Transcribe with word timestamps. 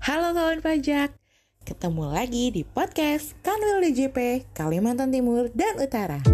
Halo 0.00 0.32
kawan 0.32 0.64
pajak, 0.64 1.12
ketemu 1.68 2.08
lagi 2.08 2.48
di 2.48 2.64
podcast 2.64 3.36
Kanwil 3.44 3.84
DJP 3.84 4.48
Kalimantan 4.56 5.12
Timur 5.12 5.52
dan 5.52 5.76
Utara. 5.76 6.24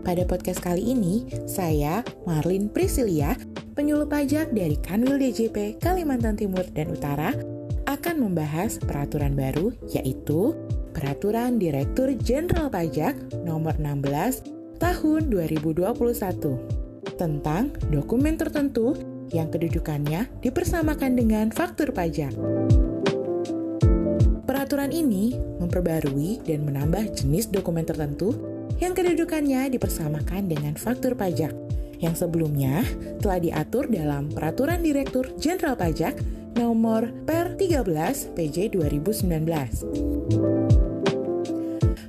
Pada 0.00 0.24
podcast 0.24 0.64
kali 0.64 0.96
ini, 0.96 1.28
saya 1.44 2.00
Marlin 2.24 2.72
Priscilia, 2.72 3.36
penyuluh 3.76 4.08
pajak 4.08 4.56
dari 4.56 4.80
Kanwil 4.80 5.20
DJP 5.20 5.76
Kalimantan 5.76 6.40
Timur 6.40 6.64
dan 6.72 6.88
Utara, 6.88 7.36
akan 7.84 8.16
membahas 8.16 8.80
peraturan 8.80 9.36
baru 9.36 9.76
yaitu 9.92 10.56
Peraturan 10.96 11.60
Direktur 11.60 12.16
Jenderal 12.16 12.72
Pajak 12.72 13.44
Nomor 13.44 13.76
16 13.76 14.80
Tahun 14.80 15.20
2021 15.28 17.12
tentang 17.20 17.72
dokumen 17.92 18.40
tertentu 18.40 19.15
yang 19.32 19.50
kedudukannya 19.50 20.28
dipersamakan 20.42 21.18
dengan 21.18 21.50
faktur 21.50 21.90
pajak. 21.90 22.34
Peraturan 24.46 24.90
ini 24.94 25.34
memperbarui 25.58 26.42
dan 26.46 26.62
menambah 26.66 27.14
jenis 27.14 27.50
dokumen 27.50 27.86
tertentu 27.86 28.34
yang 28.78 28.92
kedudukannya 28.94 29.72
dipersamakan 29.72 30.50
dengan 30.50 30.76
faktur 30.76 31.16
pajak 31.16 31.54
yang 32.00 32.12
sebelumnya 32.12 32.84
telah 33.24 33.40
diatur 33.40 33.88
dalam 33.88 34.28
Peraturan 34.28 34.84
Direktur 34.84 35.32
Jenderal 35.40 35.80
Pajak 35.80 36.20
nomor 36.56 37.08
per 37.24 37.56
13 37.56 38.36
PJ 38.36 38.76
2019. 38.76 39.26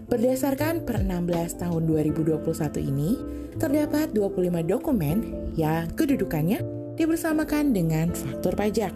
Berdasarkan 0.07 0.87
per 0.87 1.03
16 1.03 1.61
tahun 1.61 1.81
2021 1.83 2.41
ini, 2.79 3.19
terdapat 3.59 4.15
25 4.15 4.63
dokumen 4.65 5.17
yang 5.59 5.87
kedudukannya 5.93 6.76
dibersamakan 6.97 7.71
dengan 7.71 8.11
faktur 8.11 8.57
pajak. 8.57 8.91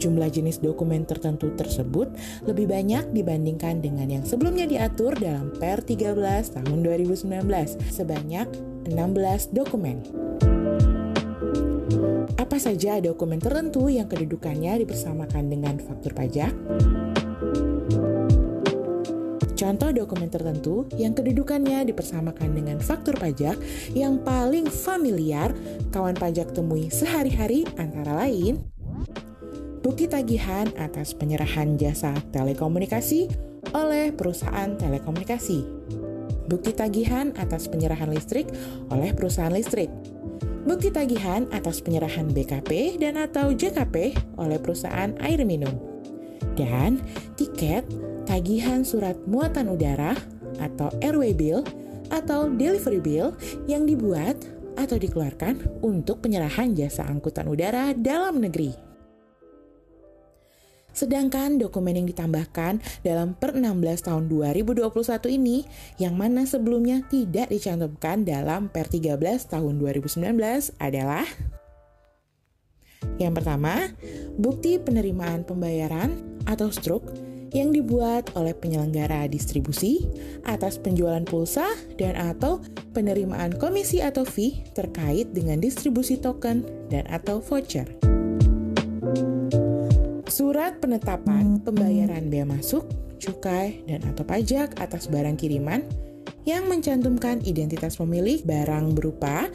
Jumlah 0.00 0.30
jenis 0.32 0.62
dokumen 0.62 1.04
tertentu 1.04 1.52
tersebut 1.54 2.08
lebih 2.46 2.70
banyak 2.70 3.10
dibandingkan 3.12 3.84
dengan 3.84 4.08
yang 4.08 4.24
sebelumnya 4.24 4.64
diatur 4.64 5.12
dalam 5.18 5.52
Per 5.54 5.82
13 5.84 6.14
tahun 6.56 6.78
2019, 6.82 7.26
sebanyak 7.90 8.48
16 8.88 9.54
dokumen. 9.54 10.00
Apa 12.40 12.56
saja 12.56 12.98
dokumen 12.98 13.38
tertentu 13.38 13.86
yang 13.86 14.08
kedudukannya 14.08 14.82
dibersamakan 14.82 15.52
dengan 15.52 15.78
faktur 15.78 16.16
pajak? 16.16 16.50
Contoh 19.60 19.92
dokumen 19.92 20.32
tertentu 20.32 20.88
yang 20.96 21.12
kedudukannya 21.12 21.84
dipersamakan 21.84 22.56
dengan 22.56 22.80
faktur 22.80 23.12
pajak 23.20 23.60
yang 23.92 24.16
paling 24.24 24.64
familiar 24.64 25.52
kawan 25.92 26.16
pajak 26.16 26.56
temui 26.56 26.88
sehari-hari 26.88 27.68
antara 27.76 28.24
lain 28.24 28.64
bukti 29.84 30.08
tagihan 30.08 30.64
atas 30.80 31.12
penyerahan 31.12 31.76
jasa 31.76 32.16
telekomunikasi 32.32 33.28
oleh 33.76 34.16
perusahaan 34.16 34.72
telekomunikasi, 34.80 35.60
bukti 36.48 36.72
tagihan 36.72 37.36
atas 37.36 37.68
penyerahan 37.68 38.08
listrik 38.08 38.48
oleh 38.88 39.12
perusahaan 39.12 39.52
listrik, 39.52 39.92
bukti 40.64 40.88
tagihan 40.88 41.44
atas 41.52 41.84
penyerahan 41.84 42.32
BKP 42.32 42.96
dan 42.96 43.20
atau 43.20 43.52
JKP 43.52 44.16
oleh 44.40 44.56
perusahaan 44.56 45.12
air 45.20 45.44
minum, 45.44 45.76
dan 46.56 46.98
tiket 47.36 47.84
tagihan 48.30 48.86
surat 48.86 49.18
muatan 49.26 49.74
udara 49.74 50.14
atau 50.62 50.86
airway 51.02 51.34
bill 51.34 51.66
atau 52.14 52.46
delivery 52.46 53.02
bill 53.02 53.34
yang 53.66 53.90
dibuat 53.90 54.38
atau 54.78 54.94
dikeluarkan 54.94 55.82
untuk 55.82 56.22
penyerahan 56.22 56.70
jasa 56.78 57.10
angkutan 57.10 57.50
udara 57.50 57.90
dalam 57.90 58.38
negeri. 58.38 58.70
Sedangkan 60.94 61.58
dokumen 61.58 62.02
yang 62.02 62.06
ditambahkan 62.06 63.02
dalam 63.02 63.34
per 63.34 63.58
16 63.58 64.06
tahun 64.06 64.30
2021 64.30 64.90
ini 65.34 65.66
yang 65.98 66.14
mana 66.14 66.46
sebelumnya 66.46 67.02
tidak 67.10 67.50
dicantumkan 67.50 68.22
dalam 68.22 68.70
per 68.70 68.86
13 68.86 69.18
tahun 69.50 69.74
2019 69.82 70.22
adalah 70.78 71.26
yang 73.16 73.32
pertama, 73.32 73.90
bukti 74.36 74.76
penerimaan 74.76 75.44
pembayaran 75.44 76.20
atau 76.44 76.68
struk 76.68 77.29
yang 77.50 77.74
dibuat 77.74 78.30
oleh 78.38 78.54
penyelenggara 78.54 79.26
distribusi 79.26 80.06
atas 80.46 80.78
penjualan 80.78 81.22
pulsa 81.26 81.66
dan 81.98 82.14
atau 82.14 82.62
penerimaan 82.94 83.54
komisi 83.58 83.98
atau 83.98 84.22
fee 84.22 84.62
terkait 84.74 85.30
dengan 85.34 85.58
distribusi 85.58 86.18
token 86.18 86.62
dan 86.90 87.06
atau 87.10 87.42
voucher. 87.42 87.86
Surat 90.30 90.78
penetapan 90.78 91.58
pembayaran 91.58 92.30
bea 92.30 92.46
masuk, 92.46 92.86
cukai, 93.18 93.82
dan 93.90 94.00
atau 94.06 94.22
pajak 94.22 94.78
atas 94.78 95.10
barang 95.10 95.34
kiriman 95.34 95.82
yang 96.46 96.70
mencantumkan 96.70 97.42
identitas 97.44 97.98
pemilik 97.98 98.40
barang 98.46 98.94
berupa 98.94 99.50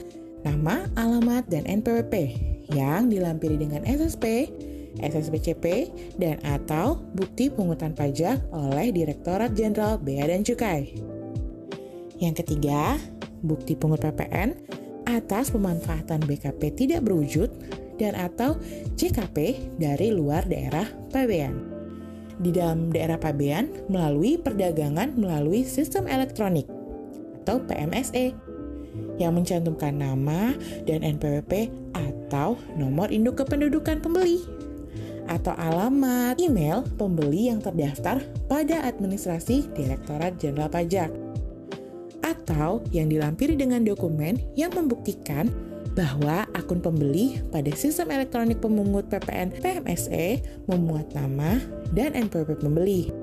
nama, 0.45 0.85
alamat, 0.93 1.49
dan 1.49 1.65
NPWP 1.65 2.37
yang 2.75 3.09
dilampiri 3.09 3.57
dengan 3.57 3.81
SSP, 3.81 4.51
SSBCP, 4.99 5.91
dan 6.19 6.39
atau 6.43 7.01
bukti 7.15 7.51
pungutan 7.51 7.91
pajak 7.91 8.39
oleh 8.51 8.91
Direktorat 8.95 9.51
Jenderal 9.55 9.99
Bea 9.99 10.27
dan 10.27 10.43
Cukai. 10.45 10.95
Yang 12.19 12.45
ketiga, 12.45 12.95
bukti 13.43 13.75
pungut 13.75 13.99
PPN 13.99 14.55
atas 15.05 15.53
pemanfaatan 15.53 16.23
BKP 16.25 16.73
tidak 16.73 17.05
berwujud 17.05 17.51
dan 17.95 18.15
atau 18.15 18.59
JKP 18.99 19.71
dari 19.79 20.11
luar 20.11 20.43
daerah 20.47 20.87
pabean. 21.11 21.55
Di 22.35 22.51
dalam 22.51 22.91
daerah 22.91 23.15
pabean 23.15 23.71
melalui 23.87 24.35
perdagangan 24.35 25.15
melalui 25.15 25.63
sistem 25.63 26.03
elektronik 26.11 26.67
atau 27.43 27.63
PMSE 27.63 28.35
yang 29.15 29.31
mencantumkan 29.35 29.95
nama 29.95 30.51
dan 30.83 31.03
NPWP 31.03 31.71
atau 31.95 32.59
nomor 32.75 33.07
induk 33.07 33.39
kependudukan 33.39 34.03
pembeli 34.03 34.43
atau 35.27 35.53
alamat 35.57 36.37
email 36.37 36.85
pembeli 36.95 37.49
yang 37.49 37.61
terdaftar 37.61 38.21
pada 38.45 38.85
administrasi 38.85 39.69
Direktorat 39.73 40.37
Jenderal 40.37 40.69
Pajak 40.69 41.09
atau 42.25 42.81
yang 42.89 43.09
dilampiri 43.09 43.53
dengan 43.53 43.85
dokumen 43.85 44.41
yang 44.57 44.73
membuktikan 44.73 45.49
bahwa 45.95 46.43
akun 46.51 46.83
pembeli 46.83 47.39
pada 47.53 47.71
sistem 47.71 48.11
elektronik 48.11 48.59
pemungut 48.59 49.07
PPN 49.07 49.53
PMSE 49.63 50.43
memuat 50.67 51.13
nama 51.15 51.61
dan 51.95 52.11
NPWP 52.17 52.59
pembeli 52.59 53.13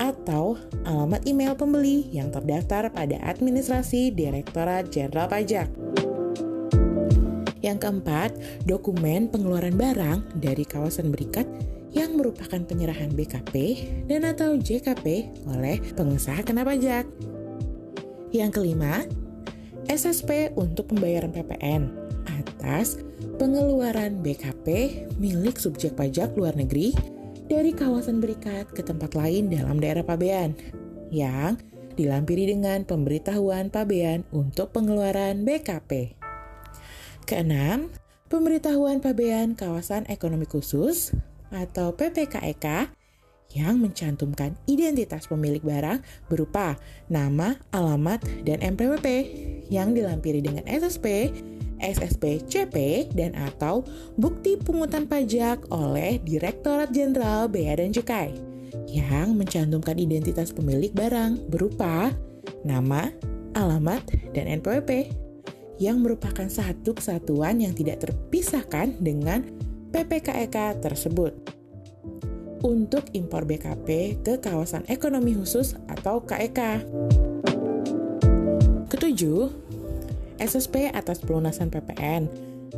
atau 0.00 0.56
alamat 0.88 1.24
email 1.28 1.52
pembeli 1.56 2.08
yang 2.12 2.32
terdaftar 2.32 2.88
pada 2.92 3.20
administrasi 3.24 4.12
Direktorat 4.12 4.88
Jenderal 4.88 5.28
Pajak. 5.28 5.68
Yang 7.60 7.78
keempat, 7.84 8.30
dokumen 8.64 9.28
pengeluaran 9.28 9.76
barang 9.76 10.40
dari 10.40 10.64
kawasan 10.64 11.12
berikat 11.12 11.44
yang 11.90 12.16
merupakan 12.16 12.62
penyerahan 12.62 13.10
BKP 13.12 13.54
dan 14.06 14.22
atau 14.24 14.56
JKP 14.56 15.34
oleh 15.50 15.82
pengusaha 15.92 16.40
kena 16.46 16.62
pajak. 16.62 17.04
Yang 18.30 18.50
kelima, 18.62 19.04
SSP 19.90 20.54
untuk 20.54 20.94
pembayaran 20.94 21.34
PPN 21.34 21.90
atas 22.30 23.02
pengeluaran 23.42 24.22
BKP 24.22 24.66
milik 25.18 25.58
subjek 25.58 25.98
pajak 25.98 26.38
luar 26.38 26.54
negeri 26.54 26.94
dari 27.50 27.74
kawasan 27.74 28.22
berikat 28.22 28.70
ke 28.70 28.86
tempat 28.86 29.18
lain 29.18 29.50
dalam 29.50 29.82
daerah 29.82 30.06
pabean 30.06 30.54
yang 31.10 31.58
dilampiri 31.98 32.46
dengan 32.46 32.86
pemberitahuan 32.86 33.66
pabean 33.66 34.22
untuk 34.30 34.70
pengeluaran 34.70 35.42
BKP. 35.42 36.19
Keenam, 37.26 37.92
pemberitahuan 38.30 39.02
pabean 39.02 39.58
kawasan 39.58 40.06
ekonomi 40.06 40.46
khusus 40.46 41.12
atau 41.50 41.92
PPKEK 41.94 42.94
yang 43.58 43.82
mencantumkan 43.82 44.54
identitas 44.70 45.26
pemilik 45.26 45.62
barang 45.62 45.98
berupa 46.30 46.78
nama, 47.10 47.58
alamat, 47.74 48.22
dan 48.46 48.62
MPWP 48.62 49.06
yang 49.68 49.90
dilampiri 49.90 50.38
dengan 50.38 50.62
SSP, 50.70 51.34
SSP 51.82 52.46
CP, 52.46 52.76
dan 53.14 53.34
atau 53.34 53.82
bukti 54.14 54.54
pungutan 54.54 55.10
pajak 55.10 55.66
oleh 55.74 56.22
Direktorat 56.22 56.94
Jenderal 56.94 57.50
Bea 57.50 57.74
dan 57.74 57.90
Cukai 57.90 58.30
yang 58.86 59.34
mencantumkan 59.34 59.98
identitas 59.98 60.54
pemilik 60.54 60.90
barang 60.94 61.50
berupa 61.50 62.14
nama, 62.62 63.10
alamat, 63.58 64.02
dan 64.34 64.46
NPWP 64.62 65.10
yang 65.80 66.04
merupakan 66.04 66.44
satu 66.46 66.92
kesatuan 66.92 67.64
yang 67.64 67.72
tidak 67.72 68.04
terpisahkan 68.04 69.00
dengan 69.00 69.48
PPKEK 69.90 70.84
tersebut. 70.84 71.32
Untuk 72.60 73.08
impor 73.16 73.48
BKP 73.48 74.20
ke 74.20 74.36
kawasan 74.36 74.84
ekonomi 74.92 75.32
khusus 75.32 75.80
atau 75.88 76.20
KEK. 76.20 76.84
Ketujuh, 78.92 79.48
SSP 80.36 80.92
atas 80.92 81.24
pelunasan 81.24 81.72
PPN 81.72 82.28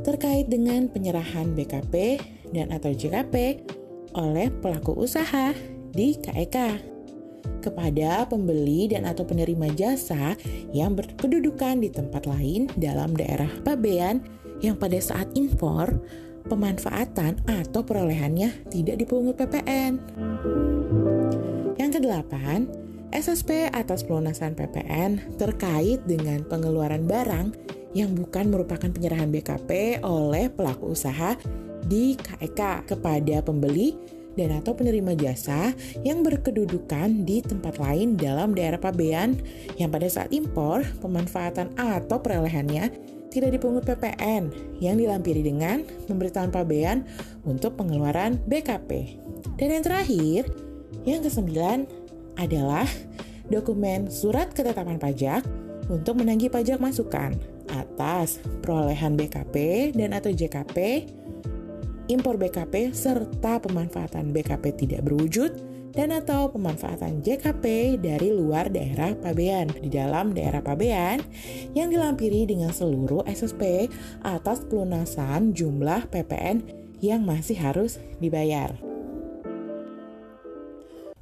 terkait 0.06 0.46
dengan 0.46 0.86
penyerahan 0.86 1.50
BKP 1.58 2.22
dan 2.54 2.70
atau 2.70 2.94
JKP 2.94 3.66
oleh 4.14 4.54
pelaku 4.62 4.94
usaha 4.94 5.50
di 5.90 6.14
KEK 6.22 6.56
e 6.56 6.91
kepada 7.62 8.26
pembeli 8.26 8.90
dan 8.90 9.06
atau 9.06 9.22
penerima 9.22 9.70
jasa 9.74 10.34
yang 10.74 10.98
berkedudukan 10.98 11.82
di 11.82 11.88
tempat 11.88 12.26
lain 12.26 12.66
dalam 12.76 13.14
daerah 13.14 13.48
pabean 13.62 14.24
yang 14.62 14.78
pada 14.78 14.98
saat 14.98 15.30
impor 15.34 15.98
pemanfaatan 16.46 17.38
atau 17.46 17.80
perolehannya 17.86 18.66
tidak 18.70 18.98
dipungut 18.98 19.38
PPN. 19.38 20.02
Yang 21.78 22.02
kedelapan, 22.02 22.66
SSP 23.12 23.68
atas 23.70 24.02
pelunasan 24.02 24.56
PPN 24.56 25.36
terkait 25.36 26.02
dengan 26.08 26.42
pengeluaran 26.48 27.04
barang 27.04 27.54
yang 27.92 28.16
bukan 28.16 28.48
merupakan 28.48 28.88
penyerahan 28.88 29.28
BKP 29.28 30.00
oleh 30.00 30.48
pelaku 30.48 30.96
usaha 30.96 31.36
di 31.84 32.16
KEK 32.16 32.60
e 32.60 32.72
kepada 32.88 33.36
pembeli 33.44 34.21
dan 34.36 34.54
atau 34.56 34.72
penerima 34.72 35.12
jasa 35.16 35.76
yang 36.02 36.24
berkedudukan 36.24 37.24
di 37.28 37.44
tempat 37.44 37.76
lain 37.76 38.16
dalam 38.16 38.56
daerah 38.56 38.80
pabean 38.80 39.36
yang 39.76 39.92
pada 39.92 40.08
saat 40.08 40.32
impor, 40.32 40.84
pemanfaatan 41.04 41.72
atau 41.76 42.16
perolehannya 42.20 42.92
tidak 43.32 43.56
dipungut 43.56 43.88
PPN 43.88 44.52
yang 44.78 45.00
dilampiri 45.00 45.40
dengan 45.40 45.88
pemberitahuan 46.04 46.52
pabean 46.52 47.08
untuk 47.48 47.80
pengeluaran 47.80 48.36
BKP. 48.44 49.16
Dan 49.56 49.80
yang 49.80 49.84
terakhir, 49.84 50.52
yang 51.08 51.24
kesembilan 51.24 51.88
adalah 52.36 52.84
dokumen 53.48 54.12
surat 54.12 54.52
ketetapan 54.52 55.00
pajak 55.00 55.42
untuk 55.88 56.20
menagih 56.20 56.52
pajak 56.52 56.78
masukan 56.78 57.34
atas 57.72 58.38
perolehan 58.60 59.16
BKP 59.16 59.90
dan 59.96 60.12
atau 60.12 60.28
JKP 60.28 61.08
impor 62.12 62.36
BKP 62.36 62.92
serta 62.92 63.56
pemanfaatan 63.56 64.36
BKP 64.36 64.76
tidak 64.76 65.08
berwujud 65.08 65.56
dan 65.92 66.12
atau 66.12 66.48
pemanfaatan 66.48 67.20
JKP 67.20 67.96
dari 68.00 68.32
luar 68.32 68.72
daerah 68.72 69.12
pabean 69.16 69.68
di 69.72 69.92
dalam 69.92 70.32
daerah 70.32 70.64
pabean 70.64 71.20
yang 71.76 71.92
dilampiri 71.92 72.48
dengan 72.48 72.72
seluruh 72.72 73.24
SSP 73.28 73.92
atas 74.24 74.64
pelunasan 74.68 75.52
jumlah 75.52 76.08
PPN 76.08 76.64
yang 77.04 77.24
masih 77.24 77.60
harus 77.60 78.00
dibayar. 78.20 78.72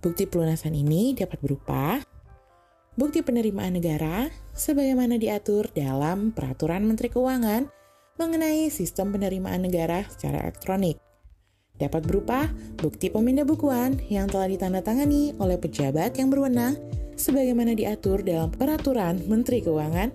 Bukti 0.00 0.24
pelunasan 0.24 0.72
ini 0.74 1.12
dapat 1.12 1.38
berupa 1.44 2.00
bukti 2.96 3.20
penerimaan 3.20 3.76
negara 3.76 4.32
sebagaimana 4.56 5.20
diatur 5.20 5.68
dalam 5.74 6.32
Peraturan 6.32 6.88
Menteri 6.88 7.12
Keuangan 7.12 7.79
mengenai 8.20 8.68
sistem 8.68 9.16
penerimaan 9.16 9.64
negara 9.64 10.04
secara 10.12 10.44
elektronik. 10.44 11.00
Dapat 11.80 12.04
berupa 12.04 12.52
bukti 12.76 13.08
pemindah 13.08 13.48
bukuan 13.48 13.96
yang 14.12 14.28
telah 14.28 14.52
ditandatangani 14.52 15.32
oleh 15.40 15.56
pejabat 15.56 16.12
yang 16.20 16.28
berwenang 16.28 16.76
sebagaimana 17.16 17.72
diatur 17.72 18.20
dalam 18.20 18.52
Peraturan 18.52 19.24
Menteri 19.24 19.64
Keuangan 19.64 20.12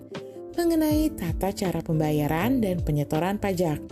mengenai 0.54 1.10
tata 1.18 1.50
cara 1.50 1.82
pembayaran 1.82 2.62
dan 2.62 2.78
penyetoran 2.86 3.42
pajak. 3.42 3.82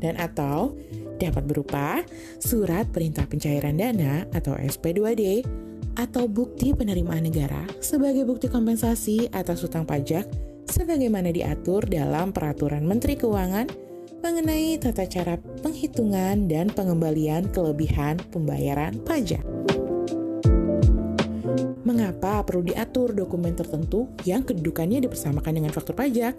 Dan 0.00 0.16
atau 0.16 0.72
dapat 1.20 1.44
berupa 1.44 2.00
surat 2.40 2.88
perintah 2.88 3.28
pencairan 3.28 3.76
dana 3.76 4.24
atau 4.32 4.56
SP2D 4.56 5.44
atau 6.00 6.24
bukti 6.24 6.72
penerimaan 6.72 7.28
negara 7.28 7.68
sebagai 7.84 8.24
bukti 8.24 8.48
kompensasi 8.48 9.28
atas 9.28 9.60
hutang 9.60 9.84
pajak 9.84 10.24
sebagaimana 10.70 11.34
diatur 11.34 11.84
dalam 11.90 12.30
Peraturan 12.30 12.86
Menteri 12.86 13.18
Keuangan 13.18 13.66
mengenai 14.22 14.78
tata 14.78 15.04
cara 15.04 15.34
penghitungan 15.36 16.46
dan 16.46 16.70
pengembalian 16.70 17.50
kelebihan 17.50 18.22
pembayaran 18.30 19.02
pajak. 19.02 19.42
Mengapa 21.82 22.46
perlu 22.46 22.70
diatur 22.70 23.10
dokumen 23.10 23.58
tertentu 23.58 24.06
yang 24.22 24.46
kedudukannya 24.46 25.02
dipersamakan 25.02 25.58
dengan 25.58 25.72
faktur 25.74 25.98
pajak? 25.98 26.38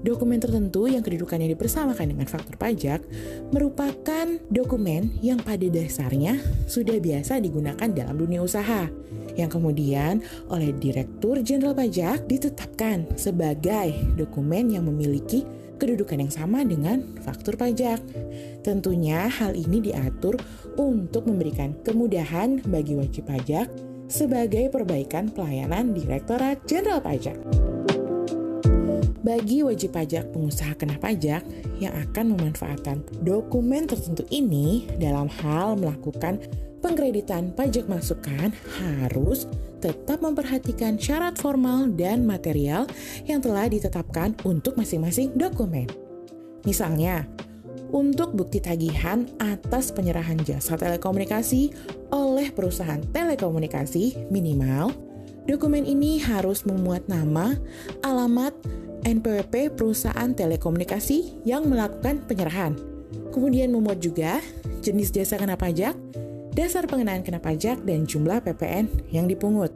Dokumen 0.00 0.40
tertentu 0.40 0.88
yang 0.88 1.04
kedudukannya 1.04 1.52
dipersamakan 1.52 2.16
dengan 2.16 2.24
faktur 2.24 2.56
pajak 2.56 3.04
merupakan 3.52 4.26
dokumen 4.48 5.12
yang 5.20 5.36
pada 5.44 5.68
dasarnya 5.68 6.40
sudah 6.64 6.96
biasa 6.96 7.36
digunakan 7.36 7.84
dalam 7.84 8.16
dunia 8.16 8.40
usaha, 8.40 8.88
yang 9.36 9.52
kemudian 9.52 10.24
oleh 10.48 10.72
Direktur 10.72 11.44
Jenderal 11.44 11.76
Pajak 11.76 12.24
ditetapkan 12.24 13.12
sebagai 13.20 13.92
dokumen 14.16 14.72
yang 14.72 14.88
memiliki 14.88 15.44
kedudukan 15.76 16.24
yang 16.24 16.32
sama 16.32 16.64
dengan 16.64 17.04
faktur 17.20 17.60
pajak. 17.60 18.00
Tentunya 18.64 19.28
hal 19.28 19.52
ini 19.52 19.84
diatur 19.84 20.36
untuk 20.80 21.28
memberikan 21.28 21.76
kemudahan 21.84 22.60
bagi 22.68 22.96
wajib 22.96 23.28
pajak 23.28 23.68
sebagai 24.08 24.72
perbaikan 24.72 25.28
pelayanan 25.28 25.92
Direktorat 25.92 26.64
Jenderal 26.64 27.04
Pajak 27.04 27.36
bagi 29.20 29.60
wajib 29.60 29.92
pajak 29.92 30.32
pengusaha 30.32 30.72
kena 30.76 30.96
pajak 30.96 31.44
yang 31.76 31.92
akan 31.92 32.36
memanfaatkan 32.36 33.04
dokumen 33.20 33.84
tertentu 33.84 34.24
ini 34.32 34.88
dalam 34.96 35.28
hal 35.40 35.76
melakukan 35.76 36.40
pengkreditan 36.80 37.52
pajak 37.52 37.84
masukan 37.86 38.52
harus 38.80 39.44
tetap 39.80 40.20
memperhatikan 40.20 40.96
syarat 40.96 41.36
formal 41.36 41.88
dan 41.92 42.24
material 42.24 42.88
yang 43.24 43.40
telah 43.40 43.68
ditetapkan 43.68 44.36
untuk 44.44 44.76
masing-masing 44.76 45.32
dokumen. 45.36 45.88
Misalnya, 46.68 47.24
untuk 47.90 48.36
bukti 48.36 48.60
tagihan 48.60 49.24
atas 49.40 49.90
penyerahan 49.90 50.38
jasa 50.44 50.76
telekomunikasi 50.76 51.72
oleh 52.12 52.52
perusahaan 52.52 53.00
telekomunikasi 53.00 54.28
minimal, 54.28 54.92
dokumen 55.50 55.82
ini 55.82 56.22
harus 56.22 56.62
memuat 56.62 57.10
nama, 57.10 57.58
alamat, 58.06 58.54
NPWP 59.02 59.74
perusahaan 59.74 60.30
telekomunikasi 60.30 61.42
yang 61.42 61.66
melakukan 61.66 62.22
penyerahan. 62.30 62.78
Kemudian 63.34 63.74
memuat 63.74 63.98
juga 63.98 64.38
jenis 64.86 65.10
jasa 65.10 65.34
kena 65.34 65.58
pajak, 65.58 65.98
dasar 66.54 66.86
pengenaan 66.86 67.26
kena 67.26 67.42
pajak, 67.42 67.82
dan 67.82 68.06
jumlah 68.06 68.38
PPN 68.46 69.10
yang 69.10 69.26
dipungut. 69.26 69.74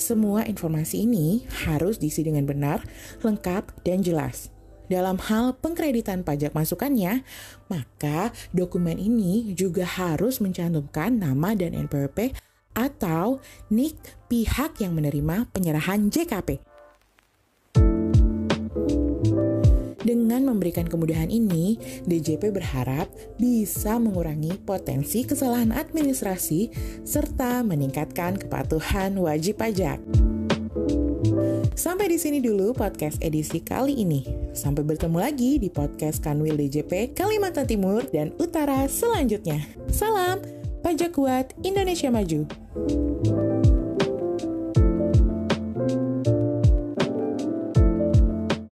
Semua 0.00 0.48
informasi 0.48 1.04
ini 1.04 1.44
harus 1.68 2.00
diisi 2.00 2.24
dengan 2.24 2.48
benar, 2.48 2.80
lengkap, 3.20 3.84
dan 3.84 4.00
jelas. 4.00 4.48
Dalam 4.86 5.18
hal 5.18 5.58
pengkreditan 5.58 6.22
pajak 6.22 6.54
masukannya, 6.54 7.26
maka 7.66 8.30
dokumen 8.54 9.02
ini 9.02 9.50
juga 9.58 9.82
harus 9.82 10.38
mencantumkan 10.38 11.18
nama 11.18 11.58
dan 11.58 11.74
NPWP 11.74 12.45
atau 12.76 13.40
NIK 13.72 14.28
pihak 14.28 14.84
yang 14.84 14.92
menerima 14.92 15.48
penyerahan 15.50 16.12
JKP. 16.12 16.60
Dengan 20.06 20.46
memberikan 20.46 20.86
kemudahan 20.86 21.26
ini, 21.34 21.82
DJP 22.06 22.54
berharap 22.54 23.10
bisa 23.42 23.98
mengurangi 23.98 24.54
potensi 24.62 25.26
kesalahan 25.26 25.74
administrasi 25.74 26.70
serta 27.02 27.66
meningkatkan 27.66 28.38
kepatuhan 28.38 29.18
wajib 29.18 29.58
pajak. 29.58 29.98
Sampai 31.76 32.08
di 32.08 32.16
sini 32.22 32.38
dulu 32.38 32.70
podcast 32.72 33.18
edisi 33.18 33.58
kali 33.58 33.98
ini. 33.98 34.22
Sampai 34.54 34.86
bertemu 34.86 35.18
lagi 35.20 35.58
di 35.58 35.68
podcast 35.68 36.22
Kanwil 36.22 36.56
DJP 36.56 37.12
Kalimantan 37.12 37.68
Timur 37.68 38.06
dan 38.08 38.30
Utara 38.38 38.86
selanjutnya. 38.86 39.60
Salam, 39.92 40.40
pajak 40.86 41.18
kuat 41.18 41.50
Indonesia 41.66 42.14
maju. 42.14 42.46